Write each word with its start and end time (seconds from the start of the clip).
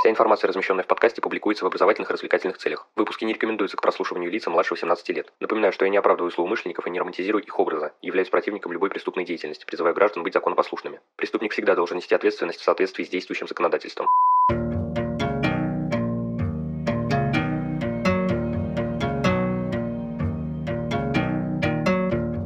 Вся 0.00 0.08
информация, 0.08 0.48
размещенная 0.48 0.82
в 0.82 0.86
подкасте, 0.86 1.20
публикуется 1.20 1.62
в 1.62 1.66
образовательных 1.66 2.08
и 2.08 2.14
развлекательных 2.14 2.56
целях. 2.56 2.88
Выпуски 2.96 3.26
не 3.26 3.34
рекомендуются 3.34 3.76
к 3.76 3.82
прослушиванию 3.82 4.30
лица 4.30 4.48
младше 4.48 4.72
18 4.72 5.06
лет. 5.10 5.30
Напоминаю, 5.40 5.74
что 5.74 5.84
я 5.84 5.90
не 5.90 5.98
оправдываю 5.98 6.30
злоумышленников 6.30 6.86
и 6.86 6.90
не 6.90 6.98
романтизирую 6.98 7.44
их 7.44 7.58
образа, 7.58 7.92
являюсь 8.00 8.30
противником 8.30 8.72
любой 8.72 8.88
преступной 8.88 9.26
деятельности, 9.26 9.66
призываю 9.66 9.94
граждан 9.94 10.22
быть 10.22 10.32
законопослушными. 10.32 11.00
Преступник 11.16 11.52
всегда 11.52 11.74
должен 11.74 11.98
нести 11.98 12.14
ответственность 12.14 12.60
в 12.60 12.64
соответствии 12.64 13.04
с 13.04 13.10
действующим 13.10 13.46
законодательством. 13.46 14.08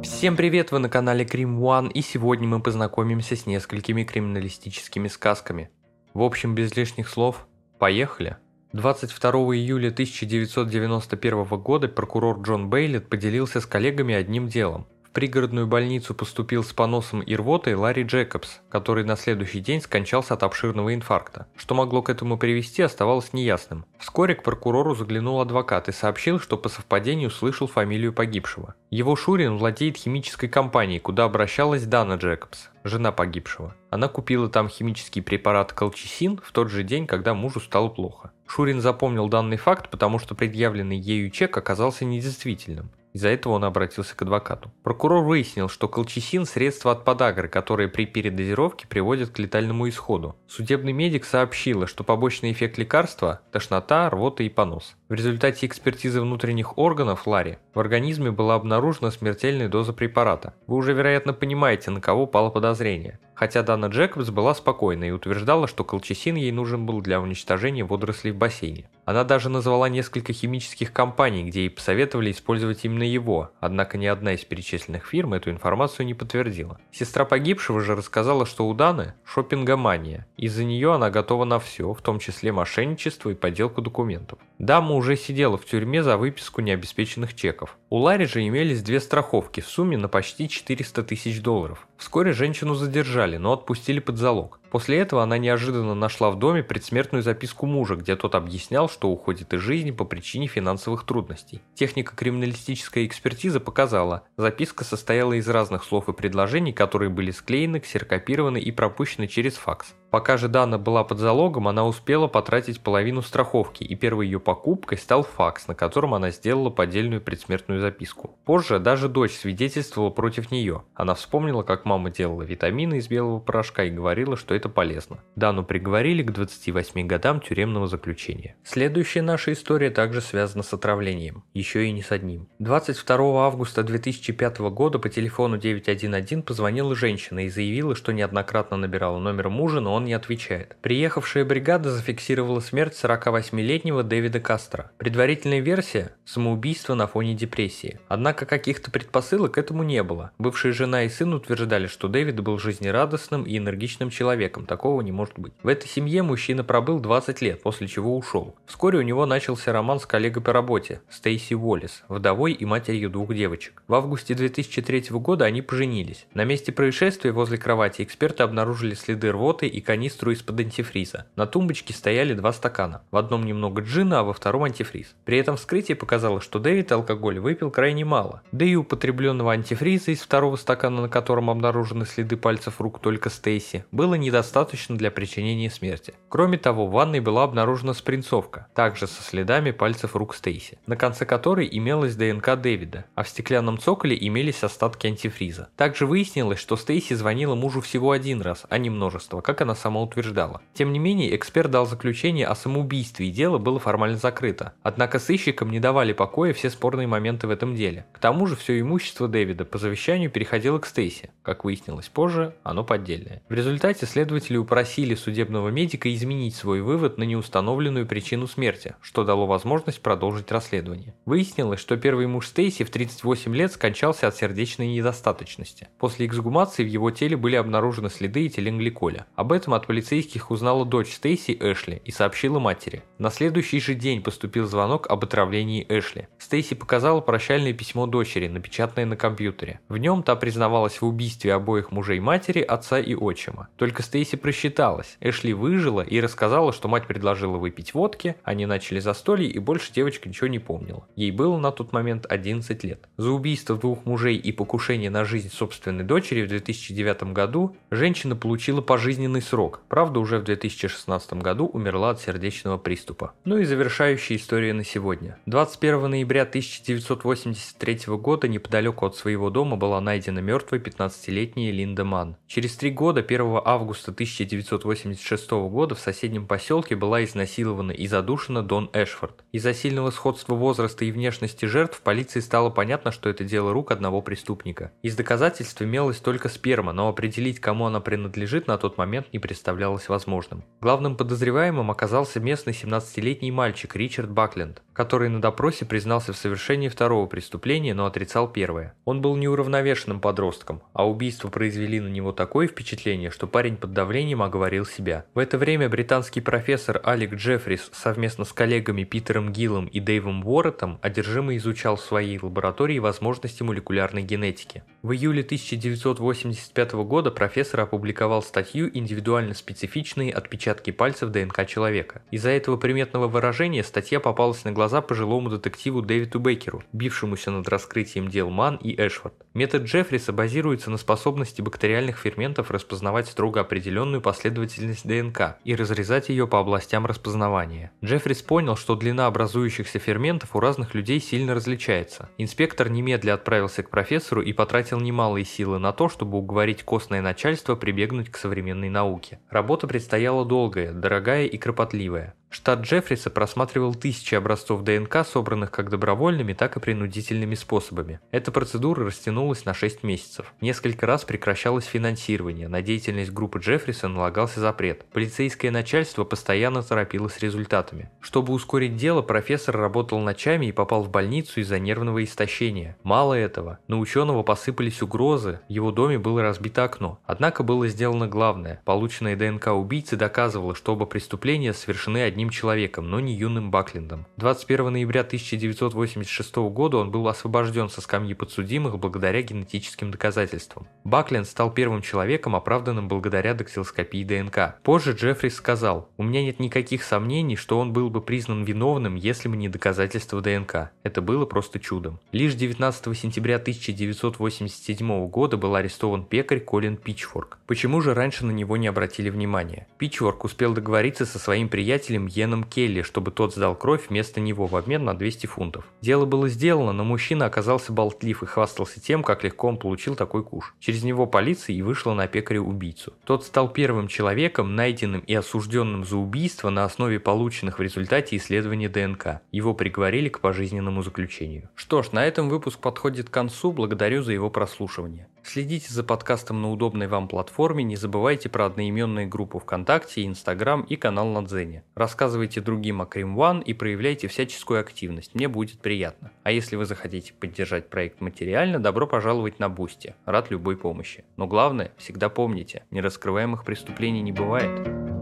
Всем 0.02 0.36
привет, 0.36 0.72
вы 0.72 0.80
на 0.80 0.88
канале 0.88 1.24
Крим 1.24 1.62
One, 1.62 1.92
и 1.92 2.02
сегодня 2.02 2.48
мы 2.48 2.60
познакомимся 2.60 3.36
с 3.36 3.46
несколькими 3.46 4.02
криминалистическими 4.02 5.06
сказками. 5.06 5.70
В 6.14 6.22
общем, 6.22 6.54
без 6.54 6.74
лишних 6.76 7.08
слов, 7.08 7.46
поехали! 7.78 8.38
22 8.72 9.30
июля 9.56 9.88
1991 9.88 11.44
года 11.60 11.88
прокурор 11.88 12.40
Джон 12.40 12.70
Бейлет 12.70 13.08
поделился 13.08 13.60
с 13.60 13.66
коллегами 13.66 14.14
одним 14.14 14.48
делом 14.48 14.86
пригородную 15.14 15.66
больницу 15.66 16.12
поступил 16.12 16.62
с 16.62 16.72
поносом 16.72 17.20
и 17.20 17.34
рвотой 17.34 17.74
Ларри 17.74 18.02
Джекобс, 18.02 18.60
который 18.68 19.04
на 19.04 19.16
следующий 19.16 19.60
день 19.60 19.80
скончался 19.80 20.34
от 20.34 20.42
обширного 20.42 20.92
инфаркта. 20.92 21.46
Что 21.56 21.74
могло 21.74 22.02
к 22.02 22.10
этому 22.10 22.36
привести, 22.36 22.82
оставалось 22.82 23.32
неясным. 23.32 23.86
Вскоре 23.98 24.34
к 24.34 24.42
прокурору 24.42 24.94
заглянул 24.94 25.40
адвокат 25.40 25.88
и 25.88 25.92
сообщил, 25.92 26.38
что 26.40 26.58
по 26.58 26.68
совпадению 26.68 27.30
слышал 27.30 27.68
фамилию 27.68 28.12
погибшего. 28.12 28.74
Его 28.90 29.16
Шурин 29.16 29.56
владеет 29.56 29.96
химической 29.96 30.48
компанией, 30.48 30.98
куда 30.98 31.24
обращалась 31.24 31.86
Дана 31.86 32.16
Джекобс, 32.16 32.70
жена 32.82 33.12
погибшего. 33.12 33.74
Она 33.90 34.08
купила 34.08 34.48
там 34.48 34.68
химический 34.68 35.22
препарат 35.22 35.72
колчисин 35.72 36.40
в 36.44 36.50
тот 36.50 36.70
же 36.70 36.82
день, 36.82 37.06
когда 37.06 37.32
мужу 37.34 37.60
стало 37.60 37.88
плохо. 37.88 38.32
Шурин 38.48 38.80
запомнил 38.80 39.28
данный 39.28 39.56
факт, 39.56 39.88
потому 39.90 40.18
что 40.18 40.34
предъявленный 40.34 40.98
ею 40.98 41.30
чек 41.30 41.56
оказался 41.56 42.04
недействительным. 42.04 42.90
Из-за 43.14 43.28
этого 43.28 43.52
он 43.52 43.64
обратился 43.64 44.16
к 44.16 44.22
адвокату. 44.22 44.72
Прокурор 44.82 45.22
выяснил, 45.22 45.68
что 45.68 45.86
колчисин– 45.86 46.44
средство 46.46 46.90
от 46.90 47.04
подагры, 47.04 47.46
которое 47.46 47.86
при 47.86 48.06
передозировке 48.06 48.88
приводит 48.88 49.30
к 49.30 49.38
летальному 49.38 49.88
исходу. 49.88 50.36
Судебный 50.48 50.92
медик 50.92 51.24
сообщил, 51.24 51.86
что 51.86 52.02
побочный 52.02 52.50
эффект 52.50 52.76
лекарства– 52.76 53.40
тошнота, 53.52 54.10
рвота 54.10 54.42
и 54.42 54.48
понос. 54.48 54.96
В 55.08 55.14
результате 55.14 55.66
экспертизы 55.66 56.20
внутренних 56.20 56.76
органов 56.76 57.28
Ларри 57.28 57.58
в 57.72 57.78
организме 57.78 58.32
была 58.32 58.56
обнаружена 58.56 59.12
смертельная 59.12 59.68
доза 59.68 59.92
препарата. 59.92 60.54
Вы 60.66 60.74
уже, 60.74 60.92
вероятно, 60.92 61.32
понимаете, 61.32 61.92
на 61.92 62.00
кого 62.00 62.26
пало 62.26 62.50
подозрение. 62.50 63.20
Хотя 63.34 63.62
Дана 63.62 63.86
Джекобс 63.86 64.30
была 64.30 64.54
спокойна 64.54 65.04
и 65.04 65.12
утверждала, 65.12 65.68
что 65.68 65.84
колчисин 65.84 66.34
ей 66.34 66.50
нужен 66.50 66.84
был 66.84 67.00
для 67.00 67.20
уничтожения 67.20 67.84
водорослей 67.84 68.32
в 68.32 68.36
бассейне. 68.36 68.88
Она 69.04 69.24
даже 69.24 69.48
назвала 69.48 69.88
несколько 69.88 70.32
химических 70.32 70.92
компаний, 70.92 71.44
где 71.44 71.60
ей 71.60 71.70
посоветовали 71.70 72.30
использовать 72.30 72.84
именно 72.84 73.02
его, 73.02 73.50
однако 73.60 73.98
ни 73.98 74.06
одна 74.06 74.32
из 74.32 74.44
перечисленных 74.44 75.06
фирм 75.06 75.34
эту 75.34 75.50
информацию 75.50 76.06
не 76.06 76.14
подтвердила. 76.14 76.78
Сестра 76.90 77.24
погибшего 77.24 77.80
же 77.80 77.94
рассказала, 77.94 78.46
что 78.46 78.66
у 78.66 78.74
Даны 78.74 79.14
шопингомания. 79.24 80.26
Из-за 80.36 80.64
нее 80.64 80.94
она 80.94 81.10
готова 81.10 81.44
на 81.44 81.58
все, 81.58 81.92
в 81.92 82.00
том 82.00 82.18
числе 82.18 82.52
мошенничество 82.52 83.30
и 83.30 83.34
подделку 83.34 83.82
документов. 83.82 84.38
Дама 84.58 84.94
уже 84.94 85.16
сидела 85.16 85.58
в 85.58 85.66
тюрьме 85.66 86.02
за 86.02 86.16
выписку 86.16 86.60
необеспеченных 86.60 87.34
чеков. 87.34 87.76
У 87.90 87.98
Ларри 87.98 88.26
же 88.26 88.46
имелись 88.46 88.82
две 88.82 89.00
страховки 89.00 89.60
в 89.60 89.66
сумме 89.66 89.98
на 89.98 90.08
почти 90.08 90.48
400 90.48 91.02
тысяч 91.02 91.40
долларов. 91.42 91.86
Вскоре 91.96 92.32
женщину 92.32 92.74
задержали, 92.74 93.36
но 93.36 93.52
отпустили 93.52 94.00
под 94.00 94.18
залог. 94.18 94.60
После 94.70 94.98
этого 94.98 95.22
она 95.22 95.38
неожиданно 95.38 95.94
нашла 95.94 96.30
в 96.30 96.38
доме 96.38 96.64
предсмертную 96.64 97.22
записку 97.22 97.66
мужа, 97.66 97.94
где 97.94 98.16
тот 98.16 98.34
объяснял, 98.34 98.88
что 98.88 99.08
уходит 99.08 99.54
из 99.54 99.60
жизни 99.60 99.92
по 99.92 100.04
причине 100.04 100.48
финансовых 100.48 101.04
трудностей. 101.04 101.62
Техника 101.74 102.16
криминалистической 102.16 103.06
экспертизы 103.06 103.60
показала, 103.60 104.24
записка 104.36 104.84
состояла 104.84 105.34
из 105.34 105.48
разных 105.48 105.84
слов 105.84 106.08
и 106.08 106.12
предложений, 106.12 106.72
которые 106.72 107.08
были 107.08 107.30
склеены, 107.30 107.78
ксерокопированы 107.78 108.58
и 108.58 108.72
пропущены 108.72 109.28
через 109.28 109.54
факс. 109.54 109.94
Пока 110.14 110.36
же 110.36 110.46
Дана 110.46 110.78
была 110.78 111.02
под 111.02 111.18
залогом, 111.18 111.66
она 111.66 111.84
успела 111.84 112.28
потратить 112.28 112.80
половину 112.80 113.20
страховки, 113.20 113.82
и 113.82 113.96
первой 113.96 114.26
ее 114.26 114.38
покупкой 114.38 114.96
стал 114.96 115.24
факс, 115.24 115.66
на 115.66 115.74
котором 115.74 116.14
она 116.14 116.30
сделала 116.30 116.70
поддельную 116.70 117.20
предсмертную 117.20 117.80
записку. 117.80 118.38
Позже 118.44 118.78
даже 118.78 119.08
дочь 119.08 119.32
свидетельствовала 119.32 120.10
против 120.10 120.52
нее. 120.52 120.84
Она 120.94 121.16
вспомнила, 121.16 121.64
как 121.64 121.84
мама 121.84 122.10
делала 122.10 122.42
витамины 122.42 122.98
из 122.98 123.08
белого 123.08 123.40
порошка 123.40 123.82
и 123.82 123.90
говорила, 123.90 124.36
что 124.36 124.54
это 124.54 124.68
полезно. 124.68 125.18
Дану 125.34 125.64
приговорили 125.64 126.22
к 126.22 126.30
28 126.30 127.08
годам 127.08 127.40
тюремного 127.40 127.88
заключения. 127.88 128.54
Следующая 128.62 129.22
наша 129.22 129.52
история 129.52 129.90
также 129.90 130.20
связана 130.20 130.62
с 130.62 130.72
отравлением, 130.72 131.42
еще 131.54 131.86
и 131.86 131.90
не 131.90 132.02
с 132.02 132.12
одним. 132.12 132.46
22 132.60 133.44
августа 133.44 133.82
2005 133.82 134.58
года 134.60 135.00
по 135.00 135.08
телефону 135.08 135.58
911 135.58 136.44
позвонила 136.44 136.94
женщина 136.94 137.46
и 137.46 137.48
заявила, 137.48 137.96
что 137.96 138.12
неоднократно 138.12 138.76
набирала 138.76 139.18
номер 139.18 139.48
мужа, 139.48 139.80
но 139.80 139.92
он 139.92 140.03
не 140.04 140.12
отвечает. 140.12 140.76
Приехавшая 140.82 141.44
бригада 141.44 141.90
зафиксировала 141.90 142.60
смерть 142.60 142.98
48-летнего 143.02 144.02
Дэвида 144.02 144.40
Кастро. 144.40 144.90
Предварительная 144.98 145.60
версия– 145.60 146.12
самоубийство 146.24 146.94
на 146.94 147.06
фоне 147.06 147.34
депрессии. 147.34 147.98
Однако 148.08 148.46
каких-то 148.46 148.90
предпосылок 148.90 149.58
этому 149.58 149.82
не 149.82 150.02
было. 150.02 150.30
Бывшая 150.38 150.72
жена 150.72 151.04
и 151.04 151.08
сын 151.08 151.32
утверждали, 151.32 151.86
что 151.86 152.08
Дэвид 152.08 152.40
был 152.40 152.58
жизнерадостным 152.58 153.44
и 153.44 153.58
энергичным 153.58 154.10
человеком, 154.10 154.66
такого 154.66 155.00
не 155.00 155.12
может 155.12 155.38
быть. 155.38 155.52
В 155.62 155.68
этой 155.68 155.88
семье 155.88 156.22
мужчина 156.22 156.64
пробыл 156.64 157.00
20 157.00 157.40
лет, 157.40 157.62
после 157.62 157.88
чего 157.88 158.16
ушел. 158.16 158.54
Вскоре 158.66 158.98
у 158.98 159.02
него 159.02 159.26
начался 159.26 159.72
роман 159.72 160.00
с 160.00 160.06
коллегой 160.06 160.42
по 160.42 160.52
работе, 160.52 161.00
Стейси 161.10 161.54
Уоллес, 161.54 162.02
вдовой 162.08 162.52
и 162.52 162.64
матерью 162.64 163.10
двух 163.10 163.34
девочек. 163.34 163.82
В 163.88 163.94
августе 163.94 164.34
2003 164.34 165.06
года 165.10 165.44
они 165.44 165.62
поженились. 165.62 166.26
На 166.34 166.44
месте 166.44 166.72
происшествия 166.72 167.32
возле 167.32 167.58
кровати 167.58 168.02
эксперты 168.02 168.42
обнаружили 168.42 168.94
следы 168.94 169.32
рвоты 169.32 169.66
и 169.66 169.80
канистру 169.84 170.32
из-под 170.32 170.58
антифриза. 170.58 171.26
На 171.36 171.46
тумбочке 171.46 171.94
стояли 171.94 172.34
два 172.34 172.52
стакана. 172.52 173.02
В 173.10 173.16
одном 173.16 173.44
немного 173.44 173.82
джина, 173.82 174.20
а 174.20 174.22
во 174.24 174.32
втором 174.32 174.64
антифриз. 174.64 175.14
При 175.24 175.38
этом 175.38 175.56
вскрытие 175.56 175.96
показало, 175.96 176.40
что 176.40 176.58
Дэвид 176.58 176.90
алкоголь 176.90 177.38
выпил 177.38 177.70
крайне 177.70 178.04
мало. 178.04 178.42
Да 178.50 178.64
и 178.64 178.74
употребленного 178.74 179.52
антифриза 179.52 180.10
из 180.10 180.20
второго 180.20 180.56
стакана, 180.56 181.02
на 181.02 181.08
котором 181.08 181.50
обнаружены 181.50 182.06
следы 182.06 182.36
пальцев 182.36 182.80
рук 182.80 182.98
только 182.98 183.30
Стейси, 183.30 183.84
было 183.92 184.14
недостаточно 184.14 184.96
для 184.96 185.10
причинения 185.10 185.70
смерти. 185.70 186.14
Кроме 186.28 186.58
того, 186.58 186.86
в 186.86 186.92
ванной 186.92 187.20
была 187.20 187.44
обнаружена 187.44 187.94
спринцовка, 187.94 188.66
также 188.74 189.06
со 189.06 189.22
следами 189.22 189.70
пальцев 189.70 190.16
рук 190.16 190.34
Стейси, 190.34 190.78
на 190.86 190.96
конце 190.96 191.26
которой 191.26 191.68
имелась 191.70 192.16
ДНК 192.16 192.56
Дэвида, 192.56 193.04
а 193.14 193.22
в 193.22 193.28
стеклянном 193.28 193.78
цоколе 193.78 194.16
имелись 194.18 194.64
остатки 194.64 195.06
антифриза. 195.06 195.68
Также 195.76 196.06
выяснилось, 196.06 196.58
что 196.58 196.76
Стейси 196.76 197.14
звонила 197.14 197.54
мужу 197.54 197.80
всего 197.80 198.10
один 198.10 198.40
раз, 198.40 198.64
а 198.68 198.78
не 198.78 198.90
множество, 198.90 199.40
как 199.40 199.60
она 199.60 199.73
сама 199.74 200.02
утверждала. 200.02 200.60
Тем 200.74 200.92
не 200.92 200.98
менее, 200.98 201.34
эксперт 201.34 201.70
дал 201.70 201.86
заключение 201.86 202.46
о 202.46 202.54
самоубийстве 202.54 203.28
и 203.28 203.30
дело 203.30 203.58
было 203.58 203.78
формально 203.78 204.16
закрыто. 204.16 204.74
Однако 204.82 205.18
сыщикам 205.18 205.70
не 205.70 205.80
давали 205.80 206.12
покоя 206.12 206.52
все 206.52 206.70
спорные 206.70 207.06
моменты 207.06 207.46
в 207.46 207.50
этом 207.50 207.74
деле. 207.74 208.06
К 208.12 208.18
тому 208.18 208.46
же 208.46 208.56
все 208.56 208.78
имущество 208.80 209.28
Дэвида 209.28 209.64
по 209.64 209.78
завещанию 209.78 210.30
переходило 210.30 210.78
к 210.78 210.86
Стейси. 210.86 211.30
Как 211.42 211.64
выяснилось 211.64 212.08
позже, 212.08 212.54
оно 212.62 212.84
поддельное. 212.84 213.42
В 213.48 213.52
результате 213.54 214.06
следователи 214.06 214.56
упросили 214.56 215.14
судебного 215.14 215.68
медика 215.68 216.12
изменить 216.14 216.54
свой 216.54 216.80
вывод 216.80 217.18
на 217.18 217.24
неустановленную 217.24 218.06
причину 218.06 218.46
смерти, 218.46 218.94
что 219.00 219.24
дало 219.24 219.46
возможность 219.46 220.02
продолжить 220.02 220.52
расследование. 220.52 221.14
Выяснилось, 221.24 221.80
что 221.80 221.96
первый 221.96 222.26
муж 222.26 222.48
Стейси 222.48 222.84
в 222.84 222.90
38 222.90 223.54
лет 223.54 223.72
скончался 223.72 224.28
от 224.28 224.36
сердечной 224.36 224.88
недостаточности. 224.88 225.88
После 225.98 226.26
эксгумации 226.26 226.84
в 226.84 226.88
его 226.88 227.10
теле 227.10 227.36
были 227.36 227.56
обнаружены 227.56 228.10
следы 228.10 228.46
этиленгликоля. 228.46 229.26
Об 229.34 229.52
этом 229.52 229.63
от 229.72 229.86
полицейских 229.86 230.50
узнала 230.50 230.84
дочь 230.84 231.14
Стейси 231.14 231.56
Эшли 231.58 232.02
и 232.04 232.10
сообщила 232.10 232.58
матери. 232.58 233.02
На 233.18 233.30
следующий 233.30 233.80
же 233.80 233.94
день 233.94 234.22
поступил 234.22 234.66
звонок 234.66 235.06
об 235.08 235.24
отравлении 235.24 235.86
Эшли. 235.88 236.28
Стейси 236.38 236.74
показала 236.74 237.22
прощальное 237.22 237.72
письмо 237.72 238.06
дочери, 238.06 238.48
напечатанное 238.48 239.06
на 239.06 239.16
компьютере. 239.16 239.80
В 239.88 239.96
нем 239.96 240.22
та 240.22 240.36
признавалась 240.36 241.00
в 241.00 241.06
убийстве 241.06 241.54
обоих 241.54 241.90
мужей 241.90 242.20
матери, 242.20 242.60
отца 242.60 243.00
и 243.00 243.14
отчима. 243.14 243.68
Только 243.76 244.02
Стейси 244.02 244.36
просчиталась. 244.36 245.16
Эшли 245.20 245.54
выжила 245.54 246.02
и 246.02 246.20
рассказала, 246.20 246.72
что 246.72 246.88
мать 246.88 247.06
предложила 247.06 247.56
выпить 247.56 247.94
водки, 247.94 248.36
они 248.42 248.66
начали 248.66 249.00
застолье 249.00 249.48
и 249.48 249.58
больше 249.58 249.92
девочка 249.92 250.28
ничего 250.28 250.48
не 250.48 250.58
помнила. 250.58 251.06
Ей 251.16 251.30
было 251.30 251.56
на 251.56 251.70
тот 251.70 251.92
момент 251.92 252.26
11 252.28 252.84
лет. 252.84 253.08
За 253.16 253.30
убийство 253.30 253.76
двух 253.76 254.04
мужей 254.04 254.36
и 254.36 254.52
покушение 254.52 255.08
на 255.08 255.24
жизнь 255.24 255.50
собственной 255.50 256.04
дочери 256.04 256.42
в 256.42 256.48
2009 256.48 257.32
году 257.32 257.76
женщина 257.90 258.36
получила 258.36 258.80
пожизненный 258.80 259.40
срок 259.40 259.53
срок, 259.54 259.82
правда 259.88 260.18
уже 260.18 260.40
в 260.40 260.42
2016 260.42 261.34
году 261.34 261.66
умерла 261.66 262.10
от 262.10 262.20
сердечного 262.20 262.76
приступа. 262.76 263.34
Ну 263.44 263.58
и 263.58 263.64
завершающая 263.64 264.36
история 264.36 264.72
на 264.72 264.82
сегодня. 264.82 265.38
21 265.46 266.10
ноября 266.10 266.42
1983 266.42 268.00
года 268.16 268.48
неподалеку 268.48 269.06
от 269.06 269.14
своего 269.14 269.50
дома 269.50 269.76
была 269.76 270.00
найдена 270.00 270.40
мертвой 270.40 270.80
15-летняя 270.80 271.70
Линда 271.70 272.04
Ман. 272.04 272.36
Через 272.48 272.74
три 272.74 272.90
года, 272.90 273.20
1 273.20 273.60
августа 273.64 274.10
1986 274.10 275.50
года 275.52 275.94
в 275.94 276.00
соседнем 276.00 276.48
поселке 276.48 276.96
была 276.96 277.22
изнасилована 277.22 277.92
и 277.92 278.08
задушена 278.08 278.64
Дон 278.64 278.90
Эшфорд. 278.92 279.44
Из-за 279.52 279.72
сильного 279.72 280.10
сходства 280.10 280.56
возраста 280.56 281.04
и 281.04 281.12
внешности 281.12 281.66
жертв 281.66 282.00
полиции 282.00 282.40
стало 282.40 282.70
понятно, 282.70 283.12
что 283.12 283.30
это 283.30 283.44
дело 283.44 283.72
рук 283.72 283.92
одного 283.92 284.20
преступника. 284.20 284.90
Из 285.02 285.14
доказательств 285.14 285.80
имелась 285.80 286.18
только 286.18 286.48
сперма, 286.48 286.92
но 286.92 287.06
определить, 287.06 287.60
кому 287.60 287.86
она 287.86 288.00
принадлежит, 288.00 288.66
на 288.66 288.78
тот 288.78 288.98
момент 288.98 289.28
не 289.32 289.43
представлялось 289.44 290.08
возможным. 290.08 290.64
Главным 290.80 291.18
подозреваемым 291.18 291.90
оказался 291.90 292.40
местный 292.40 292.72
17-летний 292.72 293.52
мальчик 293.52 293.94
Ричард 293.94 294.30
Бакленд, 294.30 294.80
который 294.94 295.28
на 295.28 295.42
допросе 295.42 295.84
признался 295.84 296.32
в 296.32 296.36
совершении 296.36 296.88
второго 296.88 297.26
преступления, 297.26 297.92
но 297.92 298.06
отрицал 298.06 298.48
первое. 298.48 298.94
Он 299.04 299.20
был 299.20 299.36
неуравновешенным 299.36 300.20
подростком, 300.20 300.82
а 300.94 301.06
убийства 301.06 301.48
произвели 301.48 302.00
на 302.00 302.08
него 302.08 302.32
такое 302.32 302.68
впечатление, 302.68 303.30
что 303.30 303.46
парень 303.46 303.76
под 303.76 303.92
давлением 303.92 304.42
оговорил 304.42 304.86
себя. 304.86 305.26
В 305.34 305.38
это 305.38 305.58
время 305.58 305.88
британский 305.88 306.40
профессор 306.40 307.00
Алек 307.04 307.34
Джеффрис 307.34 307.90
совместно 307.92 308.44
с 308.44 308.52
коллегами 308.52 309.04
Питером 309.04 309.52
Гиллом 309.52 309.86
и 309.86 310.00
Дэйвом 310.00 310.46
Уорретом 310.46 310.98
одержимо 311.02 311.56
изучал 311.56 311.96
в 311.96 312.00
своей 312.00 312.38
лаборатории 312.40 313.00
возможности 313.00 313.62
молекулярной 313.62 314.22
генетики. 314.22 314.84
В 315.02 315.12
июле 315.12 315.42
1985 315.42 316.92
года 316.92 317.30
профессор 317.30 317.80
опубликовал 317.80 318.42
статью 318.42 318.90
«Индивидуально 318.96 319.54
специфичные 319.54 320.32
отпечатки 320.32 320.92
пальцев 320.92 321.30
ДНК 321.30 321.66
человека». 321.66 322.22
Из-за 322.30 322.50
этого 322.50 322.76
приметного 322.76 323.26
выражения 323.26 323.82
статья 323.82 324.20
попалась 324.20 324.64
на 324.64 324.72
глаза 324.72 324.83
пожилому 325.02 325.50
детективу 325.50 326.02
Дэвиду 326.02 326.38
Беккеру, 326.38 326.82
бившемуся 326.92 327.50
над 327.50 327.68
раскрытием 327.68 328.28
дел 328.28 328.50
Ман 328.50 328.76
и 328.76 328.94
Эшфорд. 328.94 329.34
Метод 329.54 329.84
Джеффриса 329.84 330.32
базируется 330.32 330.90
на 330.90 330.96
способности 330.96 331.62
бактериальных 331.62 332.18
ферментов 332.18 332.70
распознавать 332.70 333.28
строго 333.28 333.60
определенную 333.60 334.20
последовательность 334.20 335.06
ДНК 335.06 335.58
и 335.64 335.74
разрезать 335.74 336.28
ее 336.28 336.46
по 336.46 336.60
областям 336.60 337.06
распознавания. 337.06 337.92
Джеффрис 338.04 338.42
понял, 338.42 338.76
что 338.76 338.96
длина 338.96 339.26
образующихся 339.26 339.98
ферментов 339.98 340.56
у 340.56 340.60
разных 340.60 340.94
людей 340.94 341.20
сильно 341.20 341.54
различается. 341.54 342.28
Инспектор 342.38 342.88
немедля 342.88 343.34
отправился 343.34 343.82
к 343.82 343.90
профессору 343.90 344.42
и 344.42 344.52
потратил 344.52 345.00
немалые 345.00 345.44
силы 345.44 345.78
на 345.78 345.92
то, 345.92 346.08
чтобы 346.08 346.38
уговорить 346.38 346.82
костное 346.82 347.22
начальство 347.22 347.76
прибегнуть 347.76 348.30
к 348.30 348.36
современной 348.36 348.88
науке. 348.88 349.40
Работа 349.50 349.86
предстояла 349.86 350.44
долгая, 350.44 350.92
дорогая 350.92 351.46
и 351.46 351.56
кропотливая. 351.58 352.34
Штат 352.54 352.82
Джеффриса 352.82 353.30
просматривал 353.30 353.96
тысячи 353.96 354.36
образцов 354.36 354.84
ДНК, 354.84 355.26
собранных 355.26 355.72
как 355.72 355.90
добровольными, 355.90 356.52
так 356.52 356.76
и 356.76 356.80
принудительными 356.80 357.56
способами. 357.56 358.20
Эта 358.30 358.52
процедура 358.52 359.04
растянулась 359.04 359.64
на 359.64 359.74
6 359.74 360.04
месяцев. 360.04 360.54
Несколько 360.60 361.04
раз 361.04 361.24
прекращалось 361.24 361.84
финансирование, 361.84 362.68
на 362.68 362.80
деятельность 362.80 363.32
группы 363.32 363.58
Джеффриса 363.58 364.06
налагался 364.06 364.60
запрет. 364.60 365.04
Полицейское 365.12 365.72
начальство 365.72 366.22
постоянно 366.22 366.84
торопилось 366.84 367.34
с 367.34 367.40
результатами. 367.40 368.12
Чтобы 368.20 368.52
ускорить 368.52 368.96
дело, 368.96 369.20
профессор 369.20 369.76
работал 369.76 370.20
ночами 370.20 370.66
и 370.66 370.72
попал 370.72 371.02
в 371.02 371.10
больницу 371.10 371.58
из-за 371.58 371.80
нервного 371.80 372.22
истощения. 372.22 372.96
Мало 373.02 373.34
этого, 373.34 373.80
на 373.88 373.98
ученого 373.98 374.44
посыпались 374.44 375.02
угрозы, 375.02 375.58
в 375.68 375.72
его 375.72 375.90
доме 375.90 376.20
было 376.20 376.42
разбито 376.42 376.84
окно. 376.84 377.18
Однако 377.26 377.64
было 377.64 377.88
сделано 377.88 378.28
главное. 378.28 378.80
Полученная 378.84 379.34
ДНК 379.34 379.72
убийцы 379.72 380.14
доказывала, 380.14 380.76
что 380.76 380.92
оба 380.92 381.04
преступления 381.04 381.72
совершены 381.72 382.18
одним 382.18 382.43
одним 382.44 382.50
человеком, 382.50 383.10
но 383.10 383.20
не 383.20 383.34
юным 383.34 383.70
Баклиндом. 383.70 384.26
21 384.36 384.92
ноября 384.92 385.22
1986 385.22 386.56
года 386.56 386.98
он 386.98 387.10
был 387.10 387.26
освобожден 387.28 387.88
со 387.88 388.00
скамьи 388.02 388.34
подсудимых 388.34 388.98
благодаря 388.98 389.40
генетическим 389.40 390.10
доказательствам. 390.10 390.86
Бакленд 391.04 391.46
стал 391.46 391.72
первым 391.72 392.02
человеком, 392.02 392.54
оправданным 392.54 393.08
благодаря 393.08 393.54
дактилоскопии 393.54 394.24
ДНК. 394.24 394.76
Позже 394.82 395.12
Джеффрис 395.12 395.54
сказал, 395.54 396.10
«У 396.18 396.22
меня 396.22 396.42
нет 396.42 396.60
никаких 396.60 397.02
сомнений, 397.02 397.56
что 397.56 397.78
он 397.78 397.92
был 397.92 398.10
бы 398.10 398.20
признан 398.20 398.64
виновным, 398.64 399.14
если 399.14 399.48
бы 399.48 399.56
не 399.56 399.68
доказательства 399.68 400.42
ДНК. 400.42 400.90
Это 401.02 401.22
было 401.22 401.46
просто 401.46 401.80
чудом». 401.80 402.20
Лишь 402.32 402.54
19 402.54 403.16
сентября 403.16 403.56
1987 403.56 405.28
года 405.28 405.56
был 405.56 405.74
арестован 405.74 406.24
пекарь 406.24 406.60
Колин 406.60 406.96
Пичфорк. 406.96 407.58
Почему 407.66 408.02
же 408.02 408.12
раньше 408.12 408.44
на 408.44 408.50
него 408.50 408.76
не 408.76 408.88
обратили 408.88 409.30
внимания? 409.30 409.86
Пичфорк 409.98 410.44
успел 410.44 410.74
договориться 410.74 411.24
со 411.24 411.38
своим 411.38 411.68
приятелем 411.68 412.23
Йеном 412.26 412.64
Келли, 412.64 413.02
чтобы 413.02 413.30
тот 413.30 413.54
сдал 413.54 413.74
кровь 413.74 414.08
вместо 414.08 414.40
него 414.40 414.66
в 414.66 414.76
обмен 414.76 415.04
на 415.04 415.14
200 415.14 415.46
фунтов. 415.46 415.84
Дело 416.00 416.24
было 416.24 416.48
сделано, 416.48 416.92
но 416.92 417.04
мужчина 417.04 417.46
оказался 417.46 417.92
болтлив 417.92 418.42
и 418.42 418.46
хвастался 418.46 419.00
тем, 419.00 419.22
как 419.22 419.44
легко 419.44 419.68
он 419.68 419.78
получил 419.78 420.14
такой 420.14 420.44
куш. 420.44 420.74
Через 420.80 421.02
него 421.02 421.26
полиция 421.26 421.74
и 421.74 421.82
вышла 421.82 422.14
на 422.14 422.26
пекаря 422.26 422.60
убийцу. 422.60 423.12
Тот 423.24 423.44
стал 423.44 423.68
первым 423.68 424.08
человеком, 424.08 424.74
найденным 424.74 425.20
и 425.20 425.34
осужденным 425.34 426.04
за 426.04 426.16
убийство 426.16 426.70
на 426.70 426.84
основе 426.84 427.20
полученных 427.20 427.78
в 427.78 427.82
результате 427.82 428.36
исследования 428.36 428.88
ДНК. 428.88 429.40
Его 429.52 429.74
приговорили 429.74 430.28
к 430.28 430.40
пожизненному 430.40 431.02
заключению. 431.02 431.68
Что 431.74 432.02
ж, 432.02 432.12
на 432.12 432.24
этом 432.24 432.48
выпуск 432.48 432.78
подходит 432.78 433.28
к 433.28 433.32
концу, 433.32 433.72
благодарю 433.72 434.22
за 434.22 434.32
его 434.32 434.50
прослушивание. 434.50 435.28
Следите 435.46 435.92
за 435.92 436.02
подкастом 436.02 436.62
на 436.62 436.70
удобной 436.70 437.06
вам 437.06 437.28
платформе, 437.28 437.84
не 437.84 437.96
забывайте 437.96 438.48
про 438.48 438.64
одноименные 438.64 439.26
группы 439.26 439.58
ВКонтакте, 439.58 440.24
Инстаграм 440.24 440.80
и 440.80 440.96
канал 440.96 441.28
на 441.28 441.44
Дзене. 441.44 441.84
Рассказывайте 441.94 442.62
другим 442.62 443.02
о 443.02 443.06
Крим 443.06 443.38
One 443.38 443.62
и 443.62 443.74
проявляйте 443.74 444.26
всяческую 444.26 444.80
активность, 444.80 445.34
мне 445.34 445.46
будет 445.46 445.80
приятно. 445.80 446.32
А 446.44 446.50
если 446.50 446.76
вы 446.76 446.86
захотите 446.86 447.34
поддержать 447.34 447.90
проект 447.90 448.22
материально, 448.22 448.78
добро 448.78 449.06
пожаловать 449.06 449.58
на 449.58 449.68
Boosty, 449.68 450.14
рад 450.24 450.50
любой 450.50 450.78
помощи. 450.78 451.24
Но 451.36 451.46
главное, 451.46 451.92
всегда 451.98 452.30
помните, 452.30 452.84
нераскрываемых 452.90 453.64
преступлений 453.64 454.22
не 454.22 454.32
бывает. 454.32 455.13